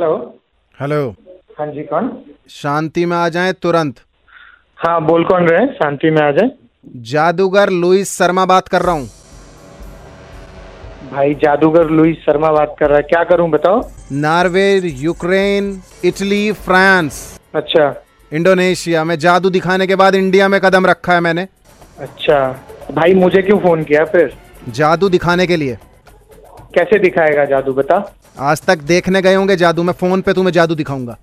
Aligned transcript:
Hello 0.00 0.16
hello 0.74 0.98
हाँ 1.58 1.66
जी 1.72 1.82
कौन? 1.84 2.06
शांति 2.50 3.04
में 3.06 3.16
आ 3.16 3.28
जाए 3.28 3.52
तुरंत। 3.52 3.96
हाँ 4.78 5.00
बोल 5.06 5.24
कौन 5.24 5.48
रहे 5.48 5.66
शांति 5.74 6.10
में 6.10 6.20
आ 6.22 6.30
जाए। 6.30 6.50
जादूगर 7.10 7.70
लुइस 7.70 8.16
शर्मा 8.18 8.44
बात 8.46 8.68
कर 8.68 8.82
रहा 8.82 8.92
हूँ। 8.92 9.08
भाई 11.10 11.34
जादूगर 11.34 11.90
लुइस 11.90 12.16
शर्मा 12.16 12.52
बात 12.52 12.74
कर 12.78 12.88
रहा 12.88 12.96
है। 12.96 13.02
क्या 13.02 13.22
करूँ 13.24 13.50
बताओ। 13.50 13.82
Norway 14.12 14.72
Ukraine 14.78 15.70
Italy 16.04 16.40
France. 16.62 17.20
अच्छा। 17.54 17.92
इंडोनेशिया 18.32 19.04
में 19.04 19.18
जादू 19.18 19.50
दिखाने 19.50 19.86
के 19.86 19.96
बाद 19.96 20.14
इंडिया 20.14 20.48
में 20.48 20.60
कदम 20.60 20.86
रखा 20.86 21.14
है 21.14 21.20
मैंने। 21.20 21.46
अच्छा। 21.98 22.40
भाई 22.92 23.14
मुझे 23.14 23.42
क्यों 23.42 23.58
फ़ोन 23.58 23.84
किया 23.84 24.04
फिर? 24.04 24.34
जादू 24.68 25.08
दिखाने 25.08 25.46
के 25.46 25.56
लिए। 25.56 25.78
कैसे 26.74 26.98
दिखाएगा 26.98 27.44
जादू 27.44 27.72
बता? 27.74 27.96
आज 28.38 28.62
तक 28.66 28.78
देखने 28.88 29.22
गए 29.22 29.34
होंगे 29.34 29.56
जादू 29.56 29.82
मैं 29.82 29.92
फ़ोन 30.00 30.20
पे 30.20 30.32
तुम्हें 30.32 30.52
जादू 30.52 30.74
दिखाऊँगा। 30.74 31.16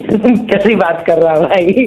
कैसी 0.02 0.74
बात 0.74 1.04
कर 1.06 1.18
रहा 1.22 1.34
भाई? 1.40 1.86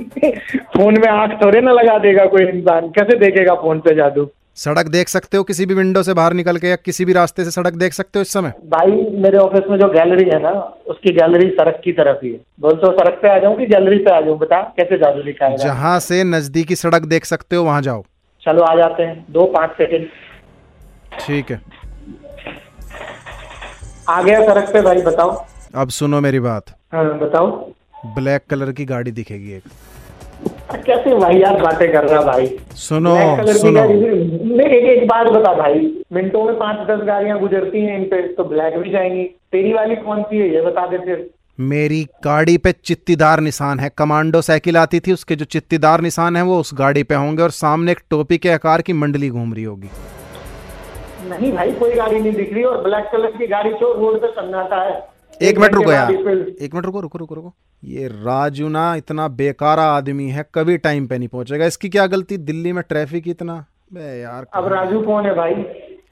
फ़ोन 0.76 1.00
में 1.02 1.08
आँख 1.08 1.32
थोड़े 1.44 1.62
ना 1.62 1.72
लगा 1.72 1.98
देगा 2.00 2.26
कोई 2.26 2.46
इंसान। 2.46 2.90
कैसे 2.90 3.18
देखेगा 3.20 3.56
फ़ोन 3.56 3.80
पे 3.80 3.96
जादू? 3.96 4.28
सड़क 4.58 4.88
देख 4.88 5.08
सकते 5.10 5.38
हो 5.38 5.44
किसी 5.44 5.66
भी 5.66 5.74
विंडो 5.74 6.02
से 6.04 6.14
बाहर 6.14 6.34
निकल 6.34 6.58
के 6.58 6.68
या 6.68 6.76
किसी 6.76 7.06
भी 7.06 7.14
रास्ते 7.14 7.44
से 7.46 7.52
सड़क 7.52 7.74
देख 7.74 7.94
सकते 7.94 8.20
हो 8.20 8.22
इस 8.22 8.32
समय? 8.34 8.54
भाई 8.66 8.92
मेरे 9.22 9.38
ऑफ़िस 9.38 9.70
में 9.70 9.78
जो 9.80 9.88
गैलरी 9.90 10.30
है 10.30 10.42
ना 10.44 10.52
उसकी 10.88 11.12
गैलरी 11.14 11.50
सड़क 11.50 11.82
की 11.84 11.92
तरफ़ 11.92 12.26
ही 12.26 12.32
है। 12.32 12.40
बोल 12.60 12.76
तो 12.76 12.92
सड़क 12.92 13.20
पे 13.22 13.30
आ 13.30 13.38
जाऊँ 13.40 13.58
कि 13.58 13.66
गैलरी 13.66 13.98
पे 13.98 14.12
आ 14.12 14.20
जाऊँ? 14.22 14.38
बता 14.40 14.62
कैसे 14.78 14.98
जादू 14.98 15.24
दिखाएगा? 15.24 15.64
जहाँ 15.64 16.00
से 16.00 16.24
नजदीकी 16.24 16.76
सड़क 16.76 17.06
देख 17.06 17.26
सकते 17.26 17.56
हो 17.56 17.64
वहाँ 17.64 17.82
जाओ। 17.82 18.04
चलो 18.44 18.64
आ 18.64 18.76
जाते 18.76 19.04
हैं। 19.04 19.26
दो 19.30 19.46
पाँच 19.58 19.72
सेकेंड 19.72 20.08
ठीक 21.20 21.52
है। 21.52 21.62
आ 24.10 24.22
गया 24.22 24.46
सड़क 24.46 24.70
पे 24.74 24.82
भाई 24.82 25.02
बताओ। 25.02 25.32
अब 25.76 25.90
सुनो 25.90 26.20
मेरी 26.22 26.40
बात। 26.40 26.70
हाँ 26.94 27.18
बताओ। 27.20 27.48
ब्लैक 28.16 28.44
कलर 28.50 28.72
की 28.72 28.86
गाड़ी 28.86 29.12
दिखेगी 29.12 29.54
एक। 29.54 29.64
कैसे 30.86 31.16
भाई 31.16 31.38
यार 31.38 31.62
बातें 31.62 31.92
कर 31.92 32.08
रहा 32.08 32.22
भाई। 32.22 32.48
सुनो 32.78 33.16
सुनो। 33.54 33.84
एक 34.66 34.86
एक 34.88 35.08
बात 35.08 35.28
बता 35.28 35.54
भाई। 35.54 35.80
मिनटों 36.14 36.44
में 36.46 36.58
पाँच 36.60 36.88
दस 36.88 37.06
गाड़ियाँ 37.08 37.40
गुजरती 37.40 37.82
हैं 37.82 37.98
इन 38.00 38.04
पे 38.04 38.22
तो 38.34 38.44
ब्लैक 38.44 38.78
भी 38.78 38.90
जाएँगी। 38.90 39.24
तेरी 39.52 39.74
वाली 39.74 39.96
कौन 39.96 40.24
सी 40.24 40.38
है 40.38 40.54
ये 40.54 40.62
बता 40.62 40.86
दे 40.88 40.98
फिर। 40.98 41.30
मेरी 41.60 42.04
गाड़ी 42.24 42.58
पे 42.58 42.72
चित्तीदार 42.86 43.40
निशान 43.40 43.80
है। 43.80 43.90
कमांडो 43.98 44.42
साइकिल 44.42 44.78
आती 44.78 45.00
थी 45.00 45.14
उसके 45.14 45.36
जो 45.36 45.46
चित्तीदार 45.46 46.02
निशान 46.02 46.36
है 46.36 46.44
वो 46.44 46.60
उस 46.60 46.72
गाड़ी 46.74 47.04
पे 47.04 47.16
होंगे 47.16 47.44
और 47.44 47.52
सामने 47.52 47.92
एक 47.92 48.00
टोपी 48.10 48.38
के 48.38 48.50
आकार 48.50 48.82
की 48.82 48.94
मंडली 48.94 49.30
घूम 49.30 49.54
रही 49.54 49.64
होगी। 49.64 49.90
नहीं 51.30 51.54
भाई 51.54 51.72
कोई 51.72 51.96
गाड़ी 51.96 52.20
नहीं 52.20 52.34
दिख 52.34 52.54
रही 52.54 52.64
और 52.64 52.84
ब्लैक 52.84 53.10
कलर 53.12 53.32
की 53.32 53.48
गाड़ी 53.48 53.74
चो 53.74 53.94
रोड 53.94 54.22
पे 54.22 54.28
सन्नाटा 54.28 54.76
है। 54.76 55.08
एक 55.42 55.58
मिनट 55.58 55.74
रुको 55.74 55.92
यार। 55.92 56.12
एक 56.62 56.70
मिनट 56.74 56.86
रुको 56.86 57.00
रुको 57.00 57.18
रुको 57.18 57.36
रुको। 57.36 57.54
ये 57.84 58.08
राजू 58.08 58.68
ना 58.68 58.96
इतना 58.96 59.28
बेकारा 59.28 59.84
आदमी 59.84 60.30
है 60.30 60.46
कभी 60.56 60.78
टाइम 60.78 61.08
पे 61.08 61.18
नहीं 61.18 61.28
पहुंचेगा। 61.28 61.66
इसकी 61.66 61.90
क्या 61.90 62.08
गलती? 62.08 62.38
दिल्ली 62.38 62.72
में 62.72 62.84
ट्रैफ़िक 62.90 63.28
इतना? 63.28 63.66
बे 63.94 64.22
यार 64.22 64.48
अब 64.54 64.74
राजू 64.74 65.02
कौन 65.02 65.26
है 65.26 65.36
भाई? 65.36 65.52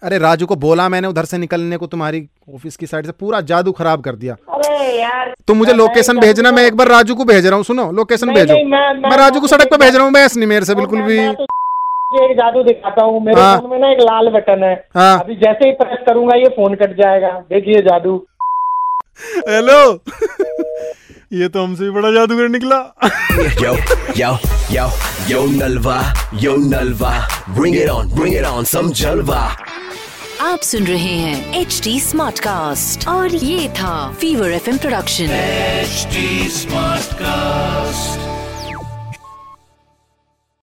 अरे 0.04 0.18
राजू 0.18 0.46
को 0.46 0.56
बोला 0.56 0.90
मैंने 0.90 1.08
उधर 1.08 1.26
से 1.26 1.38
निकलने 1.38 1.78
को 1.78 1.88
तुम्हारी 1.88 2.30
ऑफ़िस 2.56 2.78
की 2.78 2.88
साइड 2.88 3.06
से 3.06 3.12
पूरा 3.12 3.42
जादू 3.42 3.72
खराब 3.72 4.02
कर 4.02 4.16
दिया। 4.16 4.36
अरे 4.50 5.02
यार 5.02 5.36
तुम 5.48 5.58
मुझे 5.58 5.74
लोकेशन 5.74 6.20
भेजना 6.20 6.52
मैं 6.52 6.66
एक 6.66 6.76
बार 6.76 6.88
राजू 6.88 7.16
को 7.16 7.26
भेज 7.26 7.46
रहा 7.48 7.56
हूँ 7.56 7.64
सुनो 7.64 7.92
लोकेशन 7.92 8.34
भेजो। 8.34 8.54
मैं- 8.54 8.68
मैं- 8.68 9.12
मैं 9.12 9.18
राजू 9.18 9.42
को 9.42 9.48
सड़क 9.48 9.68
पे 9.68 9.78
भेज 9.78 9.96
रहा 9.96 10.06
हूँ 10.06 10.12
नहीं 10.12 10.48
मेरे 10.48 10.66
से 10.66 10.76
बिल्कुल 10.76 11.02
भी 11.02 11.20
मैं 11.20 11.36
तो 11.36 11.46
एक 12.24 12.36
जादू 12.38 12.64
दिखाता 12.64 13.04
हूँ 13.04 13.24
मेरे 13.26 13.42
हाँ। 13.42 13.58
फ़ोन 13.60 13.70
में 13.72 13.80
ना 13.80 13.92
एक 13.92 14.00
लाल 14.02 14.30
बटन 14.32 14.64
है 14.64 14.74
हाँ। 14.96 15.20
अभी 15.20 15.36
जैसे 15.36 15.66
ही 15.66 15.72
प्रेस 15.82 16.06
करूँगा 16.08 16.38
ये 16.38 16.50
फ़ोन 16.56 16.76
कट 16.76 16.98
जाएगा 16.98 17.32
देखिए 17.50 17.82
जादू 17.82 18.16
हेलो 19.50 19.80
ये 21.34 21.48
तो 21.50 21.64
हमसे 21.64 21.84
भी 21.84 21.90
बड़ा 21.92 22.12
जादूगर 22.12 22.50
निकला 22.50 22.80
Yo, 23.62 23.72
yo, 24.16 24.28
yo, 24.72 24.84
yo 25.28 25.40
Nalva, 25.50 25.96
yo 26.34 26.56
Nalva. 26.58 27.12
Bring 27.54 27.74
it 27.74 27.90
on, 27.90 28.08
bring 28.10 28.34
it 28.34 28.46
on, 28.46 28.66
some 28.66 28.94
Jalva. 28.94 29.42
आप 30.42 30.62
सुन 30.62 30.84
रहे 30.84 31.14
हैं 31.16 31.62
एच 31.62 31.80
डी 31.84 32.00
स्मार्ट 32.00 32.40
कास्ट 32.40 33.08
और 33.08 33.36
ये 33.36 33.68
था 33.70 33.96
fever 34.22 34.52
F 34.52 34.70
production 34.78 35.32
H 35.32 36.08
smart 36.54 37.14
Smartcast. 37.16 38.25